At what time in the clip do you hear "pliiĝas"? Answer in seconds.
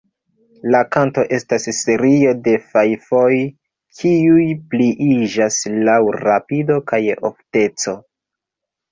4.71-5.59